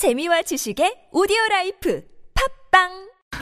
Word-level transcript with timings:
재미와 0.00 0.40
지식의 0.40 1.12
오디오 1.12 1.36
라이프 1.50 2.02
팟빵 2.72 2.88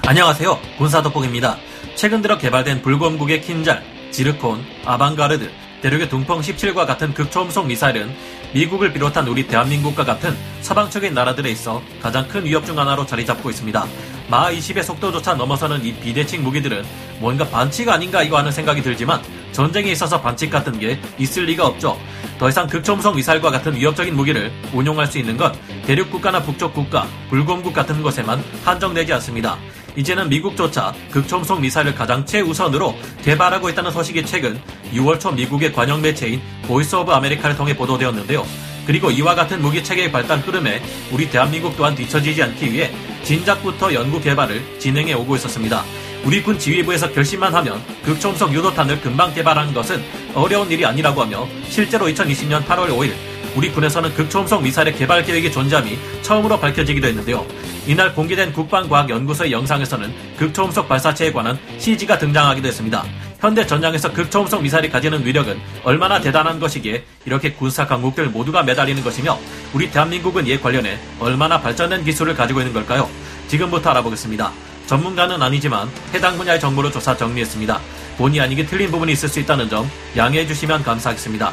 안녕하세요. 0.08 0.58
군사돋보기입니다. 0.79 1.57
최근 1.95 2.21
들어 2.21 2.37
개발된 2.37 2.83
불곰국의 2.83 3.42
킨잘, 3.42 3.81
지르콘, 4.11 4.64
아방가르드, 4.84 5.52
대륙의 5.82 6.08
둥펑 6.08 6.40
17과 6.40 6.84
같은 6.84 7.14
극초음속 7.14 7.68
미사일은 7.68 8.12
미국을 8.54 8.92
비롯한 8.92 9.29
우리 9.29 9.46
대한민국과 9.46 10.04
같은 10.04 10.36
서방적인 10.62 11.14
나라들에 11.14 11.48
있어 11.48 11.80
가장 12.02 12.26
큰 12.26 12.45
위협 12.45 12.66
중 12.66 12.77
하나로 12.77 13.06
자리 13.06 13.25
잡고 13.25 13.50
있습니다. 13.50 13.86
마하 14.29 14.52
20의 14.52 14.82
속도조차 14.82 15.34
넘어서는 15.34 15.82
이 15.84 15.95
비대칭 15.95 16.42
무기들은 16.42 16.84
뭔가 17.18 17.48
반칙 17.48 17.88
아닌가 17.88 18.22
이거 18.22 18.36
하는 18.36 18.52
생각이 18.52 18.82
들지만 18.82 19.22
전쟁에 19.52 19.90
있어서 19.90 20.20
반칙 20.20 20.50
같은 20.50 20.78
게 20.78 21.00
있을 21.18 21.46
리가 21.46 21.66
없죠. 21.66 21.98
더 22.38 22.48
이상 22.48 22.66
극초음속 22.66 23.16
미사일과 23.16 23.50
같은 23.50 23.74
위협적인 23.74 24.14
무기를 24.14 24.52
운용할 24.74 25.06
수 25.06 25.18
있는 25.18 25.36
건 25.38 25.54
대륙 25.86 26.10
국가나 26.10 26.42
북쪽 26.42 26.74
국가, 26.74 27.09
불곰국 27.30 27.72
같은 27.72 28.02
곳에만 28.02 28.45
한정되지 28.64 29.14
않습니다. 29.14 29.56
이제는 29.96 30.28
미국조차 30.28 30.95
극초음속 31.10 31.60
미사일을 31.62 31.95
가장 31.95 32.24
최우선으로 32.24 32.95
개발하고 33.24 33.70
있다는 33.70 33.91
소식이 33.91 34.27
최근 34.27 34.60
6월 34.92 35.19
초 35.19 35.33
미국의 35.33 35.72
관영 35.72 36.02
매체인 36.02 36.41
보이스 36.66 36.95
오브 36.95 37.10
아메리카를 37.10 37.56
통해 37.56 37.74
보도되었는데요. 37.74 38.47
그리고 38.86 39.10
이와 39.10 39.34
같은 39.34 39.60
무기 39.60 39.83
체계의 39.83 40.12
발달 40.12 40.38
흐름에 40.38 40.83
우리 41.10 41.28
대한민국 41.28 41.77
또한 41.77 41.95
뒤처지지 41.95 42.42
않기 42.42 42.72
위해 42.72 42.91
진작부터 43.28 43.92
연구 43.92 44.18
개발을 44.18 44.62
진행해 44.78 45.12
오고 45.12 45.36
있었습니다. 45.36 45.84
우리 46.24 46.42
군 46.42 46.59
지휘부에서 46.59 47.12
결심만 47.12 47.55
하면 47.56 47.78
극초음속 48.02 48.55
유도탄을 48.55 49.02
금방 49.02 49.34
개발하는 49.34 49.74
것은 49.74 50.02
어려운 50.34 50.70
일이 50.70 50.86
아니라고 50.86 51.20
하며 51.20 51.46
실제로 51.69 52.06
2020년 52.06 52.64
8월 52.64 52.88
5일 52.88 53.12
우리 53.55 53.70
군에서는 53.70 54.14
극초음속 54.14 54.62
미사일의 54.62 54.96
개발 54.96 55.22
계획이 55.24 55.52
존재함이 55.52 55.98
처음으로 56.22 56.59
밝혀지기도 56.59 57.06
했는데요. 57.06 57.46
이날 57.86 58.14
공개된 58.14 58.50
국방과학연구소의 58.55 59.52
영상에서는 59.52 60.10
극초음속 60.38 60.88
발사체에 60.88 61.31
관한 61.31 61.58
CG가 61.77 62.16
등장하기도 62.19 62.66
했습니다. 62.66 63.05
현대 63.41 63.64
전장에서 63.64 64.12
극초음속 64.12 64.62
미사일이 64.62 64.91
가지는 64.91 65.25
위력은 65.25 65.61
얼마나 65.84 66.20
대단한 66.20 66.58
것이기에 66.58 67.05
이렇게 67.25 67.53
군사 67.53 67.86
강국들 67.86 68.27
모두가 68.31 68.64
매달리는 68.64 69.03
것이며 69.05 69.39
우리 69.72 69.91
대한민국은 69.91 70.47
이에 70.47 70.58
관련해 70.58 70.98
얼마나 71.20 71.61
발전된 71.61 72.05
기술을 72.05 72.34
가지고 72.34 72.61
있는 72.61 72.72
걸까요? 72.72 73.09
지금부터 73.47 73.91
알아보겠습니다. 73.91 74.50
전문가는 74.86 75.41
아니지만 75.41 75.89
해당 76.14 76.36
분야의 76.36 76.59
정보를 76.59 76.91
조사 76.91 77.16
정리했습니다. 77.16 77.78
본의 78.16 78.41
아니게 78.41 78.66
틀린 78.66 78.91
부분이 78.91 79.12
있을 79.12 79.28
수 79.28 79.39
있다는 79.39 79.69
점 79.69 79.89
양해해 80.16 80.44
주시면 80.44 80.83
감사하겠습니다. 80.83 81.53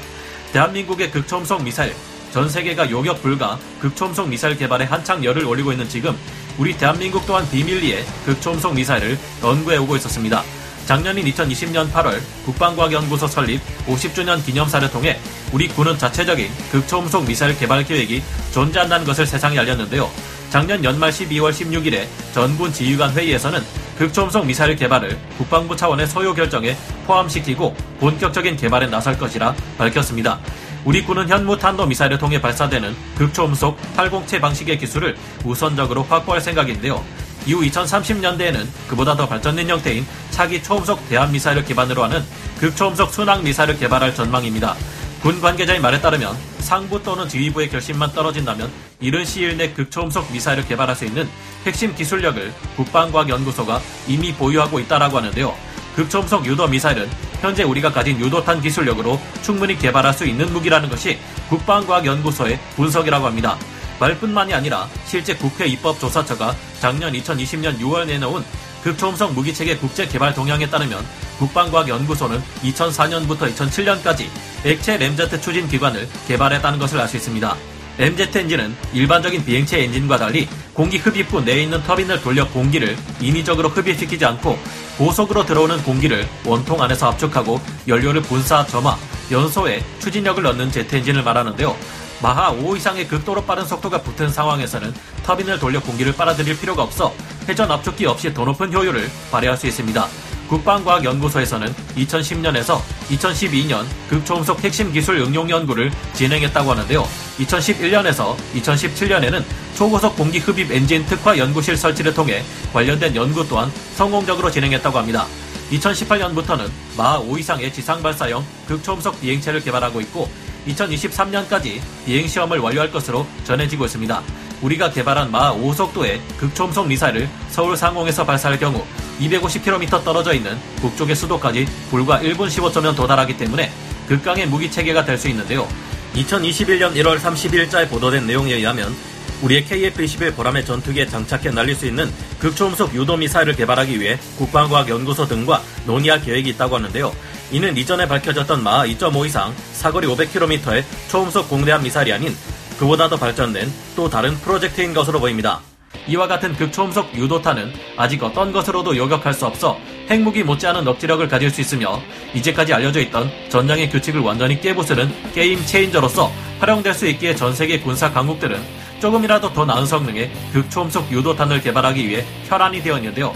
대한민국의 0.54 1.12
극초음속 1.12 1.64
미사일, 1.64 1.94
전 2.32 2.50
세계가 2.50 2.90
요격 2.90 3.22
불가 3.22 3.60
극초음속 3.82 4.30
미사일 4.30 4.58
개발에 4.58 4.86
한창 4.86 5.24
열을 5.24 5.46
올리고 5.46 5.72
있는 5.72 5.88
지금 5.88 6.18
우리 6.58 6.76
대한민국 6.76 7.28
또한 7.28 7.48
비밀리에 7.52 8.04
극초음속 8.26 8.74
미사일을 8.74 9.20
연구해 9.44 9.78
오고 9.78 9.98
있었습니다. 9.98 10.44
작년인 10.86 11.26
2020년 11.26 11.92
8월 11.92 12.22
국방과학연구소 12.46 13.28
설립 13.28 13.60
50주년 13.88 14.44
기념사를 14.46 14.88
통해 14.92 15.20
우리 15.52 15.68
군은 15.68 15.98
자체적인 15.98 16.48
극초음속 16.72 17.26
미사일 17.26 17.58
개발 17.58 17.84
계획이 17.84 18.22
존재한다는 18.54 19.06
것을 19.06 19.26
세상에 19.26 19.58
알렸는데요. 19.60 20.10
작년 20.52 20.84
연말 20.84 21.10
12월 21.10 21.52
16일에 21.52 22.06
전군 22.34 22.72
지휘관 22.72 23.14
회의에서는 23.14 23.62
극초음속 23.98 24.46
미사일 24.46 24.76
개발을 24.76 25.18
국방부 25.38 25.76
차원의 25.76 26.08
소요 26.08 26.34
결정에 26.34 26.78
포함시키고 27.08 27.76
본격적인 28.00 28.56
개발에 28.56 28.88
나설 28.88 29.18
것이라 29.18 29.56
밝혔습니다. 29.78 30.40
우리 30.84 31.04
군은 31.04 31.28
현무 31.28 31.58
탄도 31.58 31.88
미사일을 31.88 32.20
통해 32.20 32.40
발사되는 32.40 32.96
극초음속 33.18 33.76
80채 33.98 34.40
방식의 34.40 34.78
기술을 34.78 35.18
우선적으로 35.44 36.04
확보할 36.04 36.40
생각인데요. 36.42 37.04
이후 37.46 37.62
2030년대에는 37.62 38.68
그보다 38.88 39.16
더 39.16 39.28
발전된 39.28 39.70
형태인 39.70 40.06
차기 40.32 40.62
초음속 40.62 41.08
대한 41.10 41.32
미사일을 41.32 41.66
기반으로 41.66 42.04
하는 42.04 42.24
극초음속 42.60 43.14
순항 43.14 43.44
미사일을 43.44 43.78
개발할 43.78 44.16
전망입니다. 44.16 44.76
군 45.22 45.42
관계자의 45.42 45.80
말에 45.80 46.00
따르면 46.02 46.36
상부 46.60 47.02
또는 47.02 47.28
지휘부의 47.28 47.70
결심만 47.70 48.12
떨어진다면 48.14 48.72
이른 49.00 49.26
시일 49.26 49.58
내 49.58 49.72
극초음속 49.72 50.32
미사일을 50.32 50.68
개발할 50.68 50.96
수 50.96 51.06
있는 51.06 51.28
핵심 51.66 51.96
기술력을 51.96 52.54
국방과학연구소가 52.76 53.82
이미 54.08 54.34
보유하고 54.34 54.80
있다라고 54.80 55.18
하는데요. 55.18 55.56
극초음속 55.96 56.46
유도 56.46 56.68
미사일은 56.68 57.10
현재 57.42 57.64
우리가 57.64 57.92
가진 57.92 58.20
유도탄 58.20 58.62
기술력으로 58.62 59.20
충분히 59.42 59.78
개발할 59.78 60.14
수 60.14 60.26
있는 60.26 60.52
무기라는 60.52 60.90
것이 60.90 61.18
국방과학연구소의 61.50 62.60
분석이라고 62.76 63.26
합니다. 63.26 63.58
말뿐만이 64.00 64.54
아니라 64.54 64.88
실제 65.06 65.36
국회 65.36 65.66
입법조사처가 65.68 66.56
작년 66.80 67.14
2020년 67.14 67.80
6월 67.80 68.06
내놓은 68.08 68.44
극초음속 68.84 69.34
무기체계 69.34 69.78
국제 69.78 70.08
개발 70.08 70.34
동향에 70.34 70.70
따르면 70.70 71.04
국방과학연구소는 71.40 72.42
2004년부터 72.64 73.54
2007년까지 73.56 74.28
액체 74.64 74.98
램제트 74.98 75.42
추진 75.42 75.68
기관을 75.68 76.08
개발했다는 76.28 76.80
것을 76.80 77.00
알 77.00 77.08
수 77.08 77.18
있습니다. 77.18 77.56
램제트 77.98 78.38
엔진은 78.38 78.76
일반적인 78.94 79.46
비행체 79.46 79.82
엔진과 79.84 80.18
달리 80.18 80.48
공기 80.74 80.98
흡입 80.98 81.32
후 81.32 81.42
내에 81.42 81.64
있는 81.64 81.82
터빈을 81.84 82.22
돌려 82.22 82.48
공기를 82.50 82.98
인위적으로 83.22 83.70
흡입시키지 83.70 84.26
않고 84.26 84.60
고속으로 84.98 85.46
들어오는 85.46 85.82
공기를 85.84 86.28
원통 86.46 86.82
안에서 86.82 87.08
압축하고 87.10 87.60
연료를 87.88 88.22
분사, 88.22 88.66
점화, 88.66 88.98
연소에 89.32 89.82
추진력을 90.00 90.44
넣는 90.44 90.72
제트 90.72 90.98
엔진을 90.98 91.24
말하는데요. 91.24 91.76
마하 92.22 92.52
5 92.52 92.76
이상의 92.76 93.08
극도로 93.08 93.44
빠른 93.44 93.66
속도가 93.66 94.02
붙은 94.02 94.30
상황에서는 94.30 94.94
터빈을 95.24 95.60
돌려 95.60 95.82
공기를 95.82 96.14
빨아들일 96.14 96.58
필요가 96.60 96.84
없어 96.84 97.14
회전 97.48 97.72
압축기 97.72 98.06
없이 98.06 98.34
더 98.34 98.46
높은 98.46 98.74
효율을 98.74 99.10
발휘할 99.32 99.58
수 99.58 99.68
있습니다. 99.68 100.08
국방과학연구소에서는 100.48 101.74
2010년에서 101.98 102.80
2012년 103.10 103.84
극초음속 104.10 104.64
핵심 104.64 104.92
기술 104.94 105.18
응용 105.18 105.50
연구를 105.50 105.92
진행했다고 106.14 106.72
하는데요. 106.72 107.08
2011년에서 107.40 108.36
2017년에는 108.54 109.44
초고속 109.76 110.16
공기 110.16 110.40
흡입 110.40 110.72
엔진 110.72 111.06
특화 111.06 111.38
연구실 111.38 111.76
설치를 111.76 112.14
통해 112.14 112.44
관련된 112.74 113.16
연구 113.16 113.48
또한 113.48 113.72
성공적으로 113.96 114.52
진행했다고 114.52 114.98
합니다. 114.98 115.26
2018년부터는 115.72 116.70
마하 116.96 117.20
5 117.20 117.38
이상의 117.40 117.74
지상 117.74 118.02
발사형 118.02 118.46
극초음속 118.68 119.20
비행체를 119.20 119.62
개발하고 119.62 120.00
있고 120.02 120.30
2023년까지 120.68 121.80
비행 122.06 122.28
시험을 122.28 122.60
완료할 122.60 122.92
것으로 122.92 123.26
전해지고 123.44 123.86
있습니다. 123.86 124.22
우리가 124.62 124.92
개발한 124.92 125.32
마하 125.32 125.54
5속도의 125.54 126.20
극초음속 126.38 126.88
미사일을 126.88 127.30
서울 127.50 127.76
상공에서 127.78 128.26
발사할 128.26 128.58
경우 128.60 128.84
250km 129.20 130.04
떨어져 130.04 130.34
있는 130.34 130.58
북쪽의 130.78 131.16
수도까지 131.16 131.68
불과 131.90 132.20
1분 132.20 132.48
15초면 132.48 132.96
도달하기 132.96 133.38
때문에 133.38 133.72
극강의 134.08 134.48
무기 134.48 134.70
체계가 134.72 135.06
될 135.06 135.18
수 135.18 135.28
있는데요. 135.30 135.68
2021년 136.16 136.94
1월 136.96 137.20
30일자에 137.20 137.90
보도된 137.90 138.26
내용에 138.26 138.54
의하면 138.54 138.96
우리의 139.42 139.66
KF-21 139.66 140.36
보람의 140.36 140.66
전투기에 140.66 141.08
장착해 141.08 141.52
날릴 141.52 141.76
수 141.76 141.86
있는 141.86 142.10
극초음속 142.40 142.96
유도 142.96 143.18
미사일을 143.18 143.56
개발하기 143.56 144.00
위해 144.00 144.18
국방과학연구소 144.38 145.28
등과 145.28 145.62
논의할 145.86 146.22
계획이 146.22 146.52
있다고 146.52 146.78
하는데요. 146.78 147.14
이는 147.52 147.78
이전에 147.78 148.08
밝혀졌던 148.08 148.64
마하 148.64 148.86
2.5 148.86 149.26
이상 149.26 149.54
사거리 149.74 150.08
500km의 150.08 150.84
초음속 151.10 151.50
공대함 151.50 151.84
미사일이 151.84 152.12
아닌 152.14 152.36
그보다 152.80 153.08
더 153.08 153.16
발전된 153.16 153.72
또 153.96 154.10
다른 154.10 154.36
프로젝트인 154.38 154.94
것으로 154.94 155.20
보입니다. 155.20 155.62
이와 156.08 156.28
같은 156.28 156.54
극초음속 156.54 157.16
유도탄은 157.16 157.74
아직 157.98 158.22
어떤 158.24 158.52
것으로도 158.52 158.96
요격할 158.96 159.34
수 159.34 159.46
없어 159.46 159.78
핵무기 160.10 160.44
못지않은 160.44 160.88
억지력을 160.88 161.28
가질 161.28 161.50
수 161.50 161.62
있으며 161.62 162.02
이제까지 162.34 162.74
알려져 162.74 163.00
있던 163.02 163.32
전장의 163.50 163.90
규칙을 163.90 164.22
완전히 164.22 164.60
깨부수는 164.60 165.32
게임 165.34 165.66
체인저로서 165.66 166.32
활용될 166.60 166.94
수 166.94 167.08
있기에 167.08 167.36
전 167.36 167.54
세계 167.54 167.80
군사 167.80 168.12
강국들은 168.12 168.62
조금이라도 169.00 169.54
더 169.54 169.66
나은 169.66 169.86
성능의 169.86 170.32
극초음속 170.54 171.12
유도탄을 171.12 171.62
개발하기 171.62 172.08
위해 172.08 172.26
혈안이 172.48 172.84
되어 172.84 172.98
있는데요. 172.98 173.34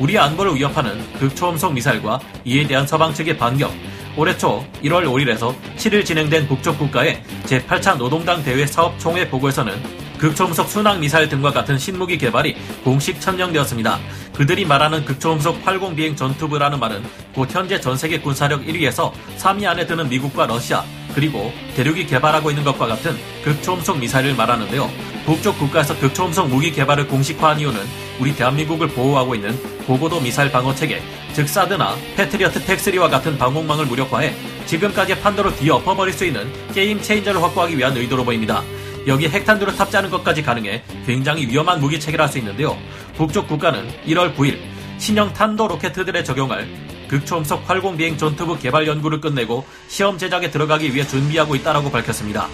우리 0.00 0.18
안보를 0.18 0.54
위협하는 0.54 0.98
극초음속 1.18 1.74
미사일과 1.74 2.18
이에 2.46 2.66
대한 2.66 2.86
서방 2.86 3.12
측의 3.12 3.36
반격, 3.36 3.70
올해 4.16 4.36
초 4.36 4.64
1월 4.82 5.04
5일에서 5.04 5.54
7일 5.76 6.06
진행된 6.06 6.48
북쪽 6.48 6.78
국가의 6.78 7.22
제8차 7.44 7.98
노동당 7.98 8.42
대회 8.42 8.66
사업 8.66 8.98
총회 8.98 9.28
보고에서는 9.28 10.00
극초음속 10.16 10.68
순항 10.68 11.00
미사일 11.00 11.28
등과 11.28 11.52
같은 11.52 11.78
신무기 11.78 12.16
개발이 12.16 12.56
공식 12.82 13.20
천명되었습니다. 13.20 13.98
그들이 14.34 14.64
말하는 14.64 15.04
극초음속 15.04 15.64
80 15.64 15.96
비행 15.96 16.16
전투부라는 16.16 16.80
말은 16.80 17.02
곧 17.34 17.48
현재 17.50 17.78
전 17.78 17.96
세계 17.96 18.18
군사력 18.18 18.62
1위에서 18.62 19.12
3위 19.38 19.66
안에 19.66 19.86
드는 19.86 20.08
미국과 20.08 20.46
러시아 20.46 20.82
그리고 21.14 21.52
대륙이 21.76 22.06
개발하고 22.06 22.50
있는 22.50 22.64
것과 22.64 22.86
같은 22.86 23.16
극초음속 23.44 23.98
미사일을 23.98 24.34
말하는데요. 24.34 24.90
북쪽 25.26 25.58
국가에서 25.58 25.98
극초음속 25.98 26.48
무기 26.48 26.72
개발을 26.72 27.06
공식화한 27.06 27.60
이유는 27.60 27.80
우리 28.18 28.34
대한민국을 28.34 28.88
보호하고 28.88 29.34
있는 29.34 29.58
고고도 29.90 30.20
미사일 30.20 30.52
방어 30.52 30.72
체계, 30.72 31.02
즉 31.32 31.48
사드나 31.48 31.96
패트리어트 32.14 32.64
텍3와 32.64 33.10
같은 33.10 33.36
방공망을 33.36 33.86
무력화해 33.86 34.32
지금까지의 34.66 35.20
판도를 35.20 35.56
뒤엎어버릴 35.56 36.14
수 36.14 36.24
있는 36.24 36.48
게임 36.72 37.02
체인저를 37.02 37.42
확보하기 37.42 37.76
위한 37.76 37.96
의도로 37.96 38.24
보입니다. 38.24 38.62
여기 39.08 39.28
핵탄두를 39.28 39.74
탑재하는 39.74 40.08
것까지 40.10 40.42
가능해 40.42 40.84
굉장히 41.06 41.44
위험한 41.48 41.80
무기 41.80 41.98
체계를 41.98 42.22
할수 42.22 42.38
있는데요. 42.38 42.78
북쪽 43.16 43.48
국가는 43.48 43.84
1월 44.06 44.36
9일 44.36 44.60
신형 44.98 45.32
탄도 45.32 45.66
로켓들에 45.66 46.22
적용할 46.22 46.68
극초음속 47.08 47.68
활공 47.68 47.96
비행 47.96 48.16
전투부 48.16 48.56
개발 48.56 48.86
연구를 48.86 49.20
끝내고 49.20 49.66
시험 49.88 50.18
제작에 50.18 50.52
들어가기 50.52 50.94
위해 50.94 51.04
준비하고 51.04 51.56
있다라고 51.56 51.90
밝혔습니다. 51.90 52.46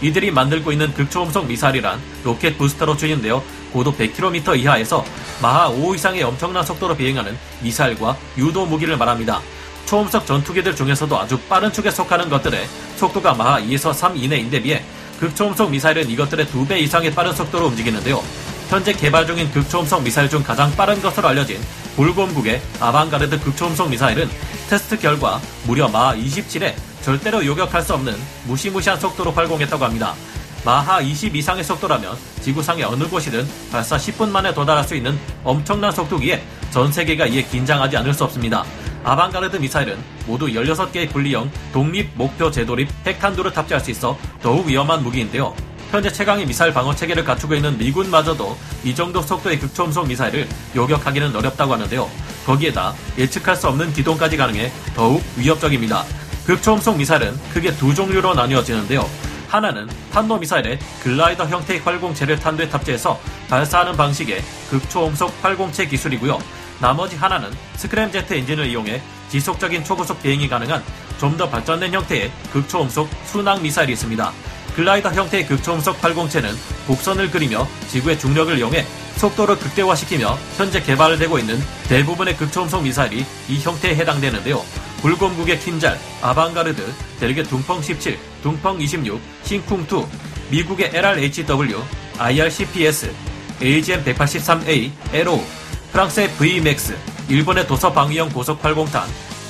이들이 0.00 0.30
만들고 0.30 0.70
있는 0.70 0.92
극초음속 0.94 1.48
미사일이란 1.48 1.98
로켓 2.22 2.56
부스터로 2.56 2.96
추진되어 2.96 3.42
고도 3.74 3.92
100km 3.92 4.56
이하에서 4.60 5.04
마하 5.42 5.68
5 5.68 5.96
이상의 5.96 6.22
엄청난 6.22 6.64
속도로 6.64 6.96
비행하는 6.96 7.36
미사일과 7.60 8.16
유도 8.38 8.64
무기를 8.64 8.96
말합니다. 8.96 9.40
초음속 9.86 10.24
전투기들 10.24 10.76
중에서도 10.76 11.18
아주 11.18 11.36
빠른 11.48 11.72
축에 11.72 11.90
속하는 11.90 12.28
것들의 12.30 12.66
속도가 12.96 13.34
마하 13.34 13.60
2에서 13.60 13.92
3 13.92 14.16
이내인데 14.16 14.62
비해 14.62 14.84
극초음속 15.18 15.70
미사일은 15.70 16.08
이것들의 16.08 16.46
2배 16.46 16.78
이상의 16.78 17.12
빠른 17.12 17.32
속도로 17.32 17.66
움직이는데요. 17.66 18.22
현재 18.68 18.92
개발 18.92 19.26
중인 19.26 19.50
극초음속 19.50 20.02
미사일 20.02 20.30
중 20.30 20.42
가장 20.42 20.74
빠른 20.76 21.02
것으로 21.02 21.28
알려진 21.28 21.60
불곰국의 21.96 22.62
아방가르드 22.80 23.40
극초음속 23.40 23.90
미사일은 23.90 24.30
테스트 24.70 24.98
결과 24.98 25.40
무려 25.64 25.88
마하 25.88 26.14
27에 26.16 26.74
절대로 27.02 27.44
요격할 27.44 27.82
수 27.82 27.94
없는 27.94 28.14
무시무시한 28.44 28.98
속도로 28.98 29.32
활공했다고 29.32 29.84
합니다. 29.84 30.14
마하 30.64 31.02
20 31.02 31.36
이상의 31.36 31.62
속도라면 31.62 32.16
지구상의 32.40 32.84
어느 32.84 33.04
곳이든 33.04 33.46
발사 33.70 33.98
10분 33.98 34.30
만에 34.30 34.54
도달할 34.54 34.82
수 34.84 34.94
있는 34.94 35.18
엄청난 35.44 35.92
속도기에 35.92 36.42
전 36.70 36.90
세계가 36.90 37.26
이에 37.26 37.42
긴장하지 37.42 37.98
않을 37.98 38.14
수 38.14 38.24
없습니다. 38.24 38.64
아방가르드 39.04 39.58
미사일은 39.58 39.98
모두 40.26 40.46
16개의 40.46 41.12
분리형 41.12 41.50
독립 41.74 42.08
목표 42.14 42.50
제도립 42.50 42.88
핵탄두를 43.06 43.52
탑재할 43.52 43.84
수 43.84 43.90
있어 43.90 44.16
더욱 44.42 44.66
위험한 44.66 45.02
무기인데요. 45.02 45.54
현재 45.90 46.10
최강의 46.10 46.46
미사일 46.46 46.72
방어 46.72 46.94
체계를 46.94 47.24
갖추고 47.24 47.54
있는 47.54 47.76
미군마저도 47.76 48.56
이 48.84 48.94
정도 48.94 49.20
속도의 49.20 49.58
극초음속 49.60 50.08
미사일을 50.08 50.48
요격하기는 50.74 51.36
어렵다고 51.36 51.74
하는데요. 51.74 52.10
거기에다 52.46 52.94
예측할 53.18 53.54
수 53.54 53.68
없는 53.68 53.92
기동까지 53.92 54.38
가능해 54.38 54.72
더욱 54.96 55.22
위협적입니다. 55.36 56.04
극초음속 56.46 56.96
미사일은 56.96 57.38
크게 57.52 57.76
두 57.76 57.94
종류로 57.94 58.34
나뉘어지는데요. 58.34 59.23
하나는 59.54 59.88
탄도미사일의 60.12 60.80
글라이더 61.04 61.46
형태의 61.46 61.78
활공체를 61.78 62.40
탄두에 62.40 62.68
탑재해서 62.68 63.20
발사하는 63.48 63.96
방식의 63.96 64.42
극초음속 64.68 65.32
활공체 65.42 65.86
기술이고요. 65.86 66.40
나머지 66.80 67.14
하나는 67.14 67.52
스크램제트 67.76 68.34
엔진을 68.34 68.66
이용해 68.66 69.00
지속적인 69.28 69.84
초고속 69.84 70.20
비행이 70.22 70.48
가능한 70.48 70.82
좀 71.20 71.36
더 71.36 71.48
발전된 71.48 71.94
형태의 71.94 72.32
극초음속 72.52 73.08
순항 73.26 73.62
미사일이 73.62 73.92
있습니다. 73.92 74.32
글라이더 74.74 75.12
형태의 75.12 75.46
극초음속 75.46 76.02
활공체는 76.02 76.50
곡선을 76.88 77.30
그리며 77.30 77.66
지구의 77.88 78.18
중력을 78.18 78.58
이용해 78.58 78.84
속도를 79.16 79.56
극대화시키며 79.58 80.36
현재 80.56 80.82
개발되고 80.82 81.38
있는 81.38 81.60
대부분의 81.88 82.36
극초음속 82.36 82.82
미사일이 82.82 83.24
이 83.48 83.60
형태에 83.60 83.94
해당되는데요. 83.94 84.60
불곰국의 85.00 85.60
킨잘, 85.60 85.98
아방가르드, 86.22 86.92
대륙의 87.20 87.44
둥펑 87.44 87.80
17, 87.80 88.18
둥펑 88.44 88.78
26, 88.78 89.18
싱쿵2, 89.42 90.06
미국의 90.50 90.90
LRHW, 90.92 91.82
IRCPS, 92.18 93.10
AGM-183A, 93.58 94.90
LO, 95.14 95.40
프랑스의 95.90 96.28
VMAX, 96.32 96.94
일본의 97.30 97.66
도서방위형 97.66 98.28
고속80탄, 98.28 99.04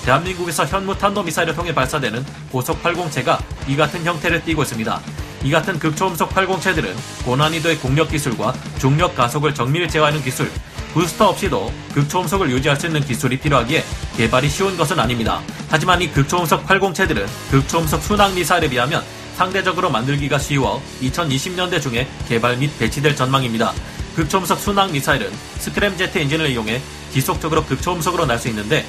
대한민국에서 0.04 0.64
현무 0.64 0.96
탄도미사일을 0.96 1.56
통해 1.56 1.74
발사되는 1.74 2.24
고속80체가 2.52 3.42
이 3.66 3.74
같은 3.74 4.04
형태를 4.04 4.44
띠고 4.44 4.62
있습니다. 4.62 5.00
이 5.42 5.50
같은 5.50 5.76
극초음속 5.80 6.30
80체들은 6.30 6.94
고난이도의 7.24 7.78
공력 7.78 8.10
기술과 8.10 8.54
중력 8.78 9.16
가속을 9.16 9.54
정밀 9.54 9.88
제어하는 9.88 10.22
기술, 10.22 10.48
부스터 10.94 11.28
없이도 11.30 11.72
극초음속을 11.92 12.50
유지할 12.50 12.78
수 12.78 12.86
있는 12.86 13.00
기술이 13.04 13.38
필요하기에 13.38 13.84
개발이 14.16 14.48
쉬운 14.48 14.76
것은 14.76 14.98
아닙니다. 14.98 15.40
하지만 15.68 16.00
이 16.00 16.08
극초음속 16.08 16.64
80체들은 16.66 17.26
극초음속 17.50 18.00
순항 18.00 18.34
미사일에 18.34 18.68
비하면 18.68 19.02
상대적으로 19.36 19.90
만들기가 19.90 20.38
쉬워 20.38 20.80
2020년대 21.02 21.82
중에 21.82 22.06
개발 22.28 22.56
및 22.56 22.70
배치될 22.78 23.16
전망입니다. 23.16 23.72
극초음속 24.14 24.60
순항 24.60 24.92
미사일은 24.92 25.32
스크램 25.58 25.96
제트 25.96 26.18
엔진을 26.18 26.48
이용해 26.50 26.80
지속적으로 27.12 27.64
극초음속으로 27.64 28.26
날 28.26 28.38
수 28.38 28.48
있는데 28.48 28.86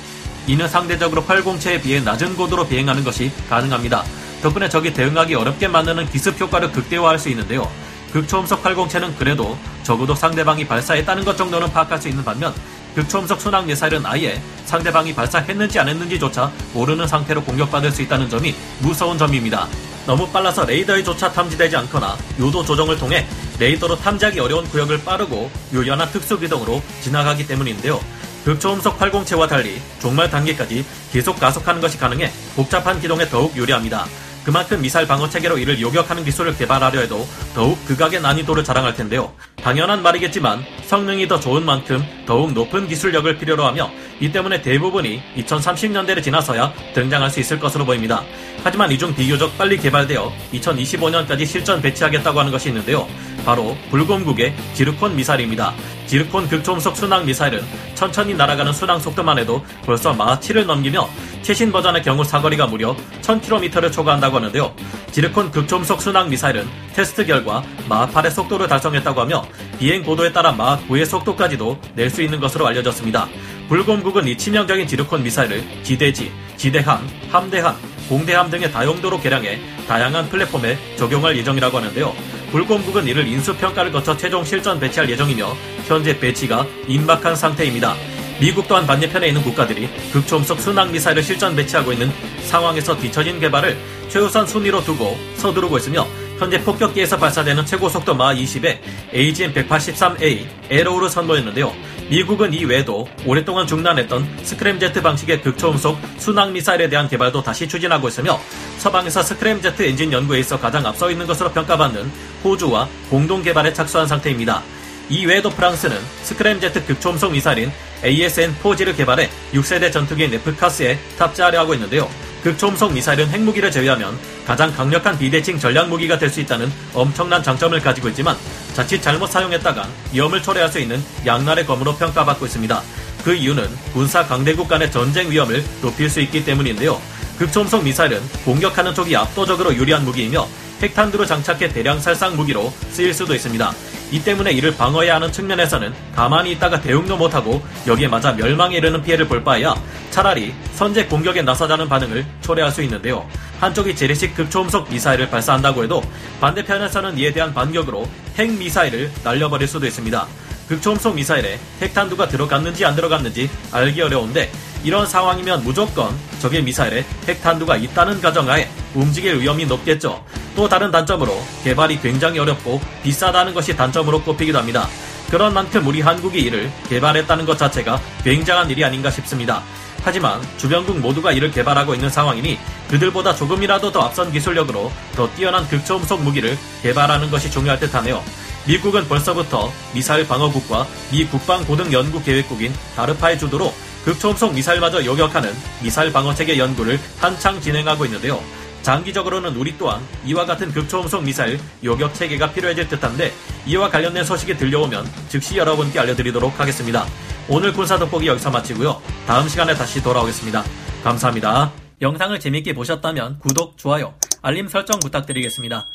이는 0.47 0.67
상대적으로 0.67 1.23
활공체에 1.23 1.81
비해 1.81 1.99
낮은 1.99 2.35
고도로 2.35 2.67
비행하는 2.67 3.03
것이 3.03 3.31
가능합니다. 3.49 4.03
덕분에 4.43 4.69
적이 4.69 4.93
대응하기 4.93 5.33
어렵게 5.33 5.67
만드는 5.67 6.07
기습 6.11 6.39
효과를 6.39 6.71
극대화할 6.71 7.17
수 7.17 7.29
있는데요. 7.29 7.67
극초음속 8.11 8.65
활공체는 8.65 9.15
그래도 9.15 9.57
적어도 9.83 10.15
상대방이 10.15 10.65
발사했다는 10.67 11.25
것 11.25 11.37
정도는 11.37 11.71
파악할 11.71 12.01
수 12.01 12.07
있는 12.07 12.23
반면 12.23 12.53
극초음속 12.95 13.41
순항 13.41 13.67
미사일은 13.67 14.05
아예 14.05 14.41
상대방이 14.65 15.13
발사했는지 15.13 15.79
안 15.79 15.89
했는지조차 15.89 16.49
모르는 16.73 17.07
상태로 17.07 17.43
공격받을 17.43 17.91
수 17.91 18.01
있다는 18.01 18.29
점이 18.29 18.55
무서운 18.79 19.17
점입니다. 19.17 19.67
너무 20.05 20.27
빨라서 20.29 20.65
레이더에조차 20.65 21.31
탐지되지 21.31 21.75
않거나 21.75 22.17
요도 22.39 22.63
조정을 22.63 22.97
통해 22.97 23.27
레이더로 23.59 23.97
탐지하기 23.97 24.39
어려운 24.39 24.65
구역을 24.69 25.03
빠르고 25.03 25.51
유연한 25.73 26.09
특수 26.11 26.39
기동으로 26.39 26.81
지나가기 27.01 27.45
때문인데요. 27.47 27.99
극초음속 28.45 29.01
활공체와 29.01 29.47
달리 29.47 29.81
종말 29.99 30.29
단계까지 30.29 30.85
계속 31.11 31.39
가속하는 31.39 31.81
것이 31.81 31.97
가능해 31.97 32.31
복잡한 32.55 33.01
기동에 33.01 33.27
더욱 33.27 33.57
유리합니다. 33.57 34.05
그만큼 34.45 34.80
미사일 34.80 35.07
방어 35.07 35.27
체계로 35.27 35.57
이를 35.57 35.81
요격하는 35.81 36.24
기술을 36.24 36.56
개발하려 36.56 37.00
해도 37.00 37.27
더욱 37.56 37.83
극악의 37.88 38.21
난이도를 38.21 38.63
자랑할 38.63 38.94
텐데요. 38.95 39.33
당연한 39.63 40.03
말이겠지만 40.03 40.63
성능이 40.86 41.27
더 41.27 41.39
좋은 41.39 41.65
만큼 41.65 42.03
더욱 42.27 42.53
높은 42.53 42.88
기술력을 42.88 43.36
필요로 43.39 43.65
하며 43.65 43.89
이 44.19 44.31
때문에 44.31 44.62
대부분이 44.62 45.24
2030년대를 45.38 46.21
지나서야 46.21 46.71
등장할 46.94 47.31
수 47.31 47.39
있을 47.39 47.59
것으로 47.59 47.86
보입니다. 47.86 48.21
하지만 48.63 48.92
이 48.92 48.97
중 49.00 49.15
비교적 49.15 49.57
빨리 49.57 49.77
개발되어 49.77 50.31
2025년까지 50.53 51.45
실전 51.48 51.81
배치하겠다고 51.81 52.39
하는 52.39 52.51
것이 52.51 52.69
있는데요. 52.69 53.07
바로 53.44 53.75
불곰국의 53.89 54.56
지르콘 54.75 55.15
미사일입니다. 55.15 55.74
지르콘 56.06 56.48
극초음속 56.48 56.95
순항 56.95 57.25
미사일은 57.25 57.63
천천히 57.95 58.36
날아가는 58.36 58.71
순항 58.74 59.00
속도만 59.00 59.39
해도 59.39 59.65
벌써 59.86 60.13
마하 60.13 60.39
7을 60.39 60.65
넘기며 60.65 61.09
최신 61.45 61.71
버전의 61.71 62.01
경우 62.01 62.24
사거리가 62.24 62.65
무려 62.65 62.95
1000km를 63.21 63.92
초과한다고 63.92 64.38
하는데요. 64.38 64.74
지르콘 65.12 65.51
극초음속 65.51 66.01
순항 66.01 66.27
미사일은 66.27 66.68
테스트 66.95 67.24
결과 67.24 67.62
마하 67.88 68.07
8의 68.07 68.31
속도를 68.31 68.68
달성했다고 68.68 69.21
하며 69.21 69.45
비행 69.77 70.01
고도에 70.01 70.31
따라 70.33 70.51
마하 70.51 70.80
9의 70.88 71.06
속도까지도 71.06 71.79
낼 71.93 72.10
수 72.10 72.24
있는 72.24 72.39
것으로 72.39 72.65
알려졌습니다. 72.65 73.27
불곰국은 73.69 74.27
이 74.27 74.36
치명적인 74.36 74.88
지르콘 74.88 75.22
미사일을 75.22 75.63
지대지, 75.84 76.31
지대함, 76.58 77.08
함대함, 77.29 77.75
공대함 78.10 78.50
등의 78.50 78.72
다용도로 78.72 79.22
개량해 79.22 79.60
다양한 79.88 80.29
플랫폼에 80.29 80.79
적용할 80.98 81.38
예정이라고 81.38 81.77
하는데요. 81.77 82.12
불곰국은 82.51 83.05
이를 83.08 83.27
인수평가를 83.27 83.91
거쳐 83.91 84.17
최종 84.17 84.43
실전 84.43 84.79
배치할 84.79 85.08
예정이며 85.12 85.55
현재 85.86 86.17
배치가 86.17 86.65
임박한 86.88 87.36
상태입니다. 87.36 88.14
미국 88.39 88.68
또한 88.68 88.86
반대편에 88.86 89.27
있는 89.27 89.42
국가들이 89.42 89.89
극초음속 90.12 90.60
순항 90.60 90.92
미사일을 90.92 91.24
실전 91.24 91.56
배치하고 91.56 91.94
있는 91.94 92.12
상황에서 92.44 92.98
뒤처진 92.98 93.39
개발을 93.39 93.77
최우선 94.10 94.46
순위로 94.46 94.84
두고 94.84 95.18
서두르고 95.36 95.77
있으며 95.77 96.06
현재 96.38 96.62
폭격기에서 96.62 97.18
발사되는 97.18 97.65
최고 97.65 97.88
속도 97.88 98.13
마 98.13 98.34
20의 98.34 98.80
AGM-183A 99.13 100.46
에로우를 100.70 101.10
선보였는데요. 101.10 101.74
미국은 102.10 102.54
이 102.54 102.65
외에도 102.65 103.08
오랫동안 103.25 103.65
중단했던 103.65 104.39
스크램제트 104.44 105.01
방식의 105.01 105.42
극초음속 105.42 105.98
순항 106.18 106.51
미사일에 106.51 106.89
대한 106.89 107.08
개발도 107.08 107.42
다시 107.42 107.68
추진하고 107.68 108.10
있으며 108.10 108.38
서방에서 108.80 109.24
스크램제트 109.24 109.84
엔진 109.84 110.12
연구에 110.12 110.39
있어 110.39 110.60
가장 110.60 110.86
앞서 110.86 111.10
있는 111.10 111.25
것으로 111.25 111.51
평가받는 111.51 112.12
호주와 112.44 112.89
공동 113.10 113.42
개발에 113.42 113.72
착수한 113.72 114.06
상태입니다. 114.06 114.62
이 115.09 115.25
외에도 115.25 115.50
프랑스는 115.50 115.97
스크램제트 116.24 116.85
극초음속 116.85 117.31
미사일인 117.31 117.71
ASN-4G를 118.03 118.97
개발해 118.97 119.29
6세대 119.53 119.91
전투기인 119.91 120.31
네프카스에 120.31 120.97
탑재하려 121.17 121.59
하고 121.59 121.74
있는데요. 121.75 122.09
극초음속 122.43 122.93
미사일은 122.93 123.29
핵무기를 123.29 123.71
제외하면 123.71 124.17
가장 124.45 124.71
강력한 124.74 125.17
비대칭 125.17 125.57
전략 125.59 125.89
무기가 125.89 126.17
될 126.19 126.29
수 126.29 126.39
있다는 126.41 126.71
엄청난 126.93 127.41
장점을 127.41 127.79
가지고 127.79 128.09
있지만 128.09 128.35
자칫 128.74 129.01
잘못 129.01 129.27
사용했다간 129.27 129.89
위험을 130.12 130.41
초래할 130.41 130.71
수 130.71 130.79
있는 130.79 131.03
양날의 131.25 131.65
검으로 131.65 131.95
평가받고 131.95 132.45
있습니다. 132.45 132.81
그 133.24 133.33
이유는 133.33 133.67
군사 133.93 134.25
강대국 134.25 134.67
간의 134.67 134.91
전쟁 134.91 135.31
위험을 135.31 135.63
높일 135.81 136.09
수 136.09 136.19
있기 136.21 136.45
때문인데요. 136.45 137.01
극초음속 137.39 137.83
미사일은 137.83 138.21
공격하는 138.43 138.93
쪽이 138.93 139.15
압도적으로 139.15 139.74
유리한 139.75 140.03
무기이며 140.05 140.47
핵탄두를 140.81 141.25
장착해 141.25 141.69
대량 141.69 142.00
살상 142.00 142.35
무기로 142.35 142.71
쓰일 142.91 143.13
수도 143.13 143.33
있습니다. 143.33 143.74
이 144.15 144.24
때문에 144.24 144.53
이를 144.53 144.74
방어해야 144.74 145.15
하는 145.15 145.29
측면에서는 145.29 145.93
가만히 146.15 146.53
있다가 146.53 146.79
대응도 146.79 147.17
못하고 147.17 147.62
여기에 147.86 148.07
맞아 148.07 148.31
멸망에 148.31 148.77
이르는 148.77 149.03
피해를 149.03 149.27
볼 149.27 149.43
바에야 149.43 149.75
차라리 150.10 150.53
선제 150.74 151.07
공격에 151.07 151.41
나서자는 151.41 151.89
반응을 151.89 152.25
초래할 152.39 152.72
수 152.72 152.81
있는데요. 152.84 153.27
한쪽이 153.60 153.93
재래식 153.93 154.34
극초음속 154.34 154.89
미사일을 154.89 155.29
발사한다고 155.29 155.84
해도 155.84 156.01
반대편에서는 156.39 157.17
이에 157.17 157.34
대한 157.34 157.53
반격으로 157.53 158.07
핵 158.38 158.57
미사일을 158.57 159.12
날려버릴 159.22 159.67
수도 159.67 159.86
있습니다. 159.86 160.25
극초음속 160.69 161.15
미사일에 161.15 161.60
핵탄두가 161.81 162.29
들어갔는지 162.29 162.86
안 162.86 162.95
들어갔는지 162.95 163.50
알기 163.74 164.01
어려운데 164.01 164.50
이런 164.86 165.05
상황이면 165.05 165.65
무조건 165.65 166.15
적의 166.39 166.63
미사일에 166.63 167.03
핵탄두가 167.27 167.75
있다는 167.75 168.22
가정하에 168.22 168.69
움직일 168.95 169.39
위험이 169.39 169.65
높겠죠. 169.65 170.23
또 170.55 170.67
다른 170.67 170.89
단점으로 170.89 171.37
개발이 171.63 171.99
굉장히 172.01 172.39
어렵고 172.39 172.81
비싸다는 173.03 173.53
것이 173.53 173.75
단점으로 173.75 174.21
꼽히기도 174.23 174.57
합니다. 174.57 174.87
그런 175.29 175.53
만큼 175.53 175.85
우리 175.85 176.01
한국이 176.01 176.39
이를 176.39 176.71
개발했다는 176.89 177.45
것 177.45 177.57
자체가 177.57 177.99
굉장한 178.23 178.69
일이 178.69 178.83
아닌가 178.83 179.11
싶습니다. 179.11 179.61
하지만 180.03 180.39
주변국 180.57 180.99
모두가 180.99 181.31
이를 181.31 181.49
개발하고 181.51 181.95
있는 181.95 182.09
상황이니 182.09 182.59
그들보다 182.89 183.35
조금이라도 183.35 183.91
더 183.91 184.01
앞선 184.01 184.31
기술력으로 184.31 184.91
더 185.15 185.27
뛰어난 185.33 185.67
극초음속 185.67 186.21
무기를 186.21 186.57
개발하는 186.83 187.31
것이 187.31 187.49
중요할 187.49 187.79
듯하네요. 187.79 188.23
미국은 188.67 189.07
벌써부터 189.07 189.71
미사일 189.93 190.27
방어국과 190.27 190.87
미 191.11 191.25
국방고등연구계획국인 191.25 192.73
다르파의 192.95 193.39
주도로 193.39 193.73
극초음속 194.05 194.53
미사일마저 194.53 195.03
요격하는 195.03 195.51
미사일 195.81 196.13
방어체계 196.13 196.59
연구를 196.59 196.99
한창 197.19 197.59
진행하고 197.59 198.05
있는데요. 198.05 198.39
장기적으로는 198.86 199.56
우리 199.56 199.75
또한 199.80 200.00
이와 200.25 200.46
같은 200.46 200.72
극초음속 200.72 201.24
미사일 201.24 201.60
요격 201.84 202.13
체계가 202.13 202.51
필요해질 202.51 202.88
듯한데 202.88 203.34
이와 203.65 203.89
관련된 203.89 204.24
소식이 204.24 204.58
들려오면 204.58 205.10
즉시 205.27 205.58
여러분께 205.58 206.00
알려드리도록 206.00 206.60
하겠습니다. 206.60 207.04
오늘 207.50 207.74
군사 207.74 207.98
돋보기 207.98 208.27
여기서 208.27 208.51
마치고요. 208.51 209.01
다음 209.25 209.50
시간에 209.50 209.74
다시 209.74 210.04
돌아오겠습니다. 210.04 210.63
감사합니다. 211.04 211.72
영상을 212.00 212.39
재밌게 212.39 212.75
보셨다면 212.75 213.39
구독, 213.39 213.75
좋아요, 213.75 214.13
알림 214.44 214.68
설정 214.68 215.00
부탁드리겠습니다. 215.00 215.88